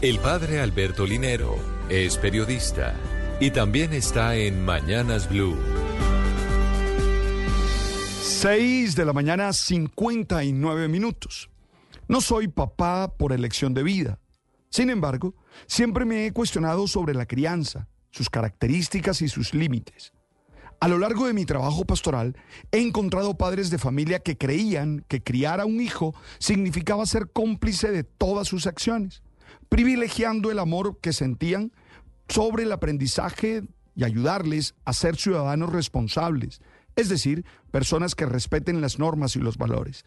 [0.00, 1.56] El padre Alberto Linero
[1.88, 2.94] es periodista
[3.40, 5.56] y también está en Mañanas Blue.
[8.22, 11.50] 6 de la mañana, 59 minutos.
[12.06, 14.20] No soy papá por elección de vida.
[14.70, 15.34] Sin embargo,
[15.66, 20.12] siempre me he cuestionado sobre la crianza, sus características y sus límites.
[20.78, 22.36] A lo largo de mi trabajo pastoral,
[22.70, 27.90] he encontrado padres de familia que creían que criar a un hijo significaba ser cómplice
[27.90, 29.24] de todas sus acciones,
[29.68, 31.72] privilegiando el amor que sentían
[32.28, 33.62] sobre el aprendizaje
[33.94, 36.60] y ayudarles a ser ciudadanos responsables,
[36.96, 40.04] es decir, personas que respeten las normas y los valores.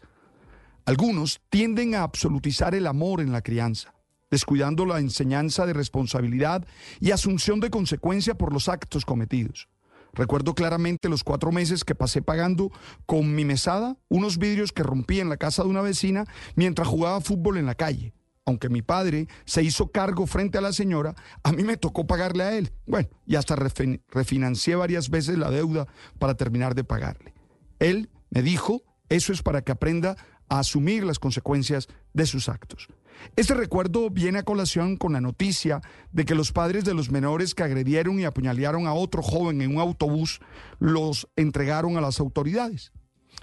[0.84, 3.94] Algunos tienden a absolutizar el amor en la crianza,
[4.30, 6.66] descuidando la enseñanza de responsabilidad
[7.00, 9.68] y asunción de consecuencia por los actos cometidos.
[10.14, 12.70] Recuerdo claramente los cuatro meses que pasé pagando
[13.06, 17.20] con mi mesada unos vidrios que rompí en la casa de una vecina mientras jugaba
[17.20, 18.12] fútbol en la calle.
[18.52, 22.44] Aunque mi padre se hizo cargo frente a la señora, a mí me tocó pagarle
[22.44, 22.70] a él.
[22.86, 25.86] Bueno, y hasta refinancié varias veces la deuda
[26.18, 27.32] para terminar de pagarle.
[27.78, 30.16] Él me dijo, eso es para que aprenda
[30.50, 32.88] a asumir las consecuencias de sus actos.
[33.36, 37.54] Este recuerdo viene a colación con la noticia de que los padres de los menores
[37.54, 40.40] que agredieron y apuñalearon a otro joven en un autobús
[40.78, 42.92] los entregaron a las autoridades.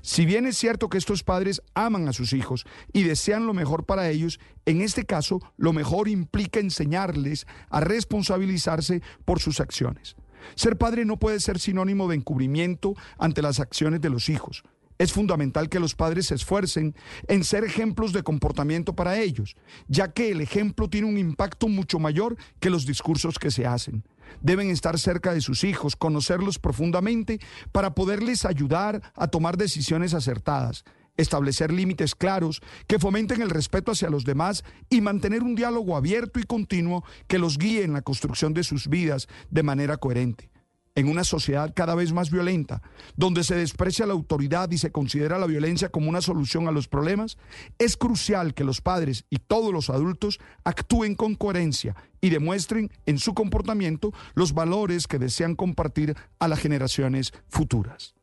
[0.02, 3.86] Si bien es cierto que estos padres aman a sus hijos y desean lo mejor
[3.86, 10.16] para ellos, en este caso lo mejor implica enseñarles a responsabilizarse por sus acciones.
[10.56, 14.64] Ser padre no puede ser sinónimo de encubrimiento ante las acciones de los hijos.
[14.98, 16.94] Es fundamental que los padres se esfuercen
[17.30, 19.56] en ser ejemplos de comportamiento para ellos,
[19.88, 24.04] ya que el ejemplo tiene un impacto mucho mayor que los discursos que se hacen.
[24.42, 27.40] Deben estar cerca de sus hijos, conocerlos profundamente
[27.72, 30.84] para poderles ayudar a tomar decisiones acertadas,
[31.18, 36.40] establecer límites claros que fomenten el respeto hacia los demás y mantener un diálogo abierto
[36.40, 40.49] y continuo que los guíe en la construcción de sus vidas de manera coherente
[41.00, 42.82] en una sociedad cada vez más violenta,
[43.16, 46.88] donde se desprecia la autoridad y se considera la violencia como una solución a los
[46.88, 47.38] problemas,
[47.78, 53.18] es crucial que los padres y todos los adultos actúen con coherencia y demuestren en
[53.18, 58.19] su comportamiento los valores que desean compartir a las generaciones futuras.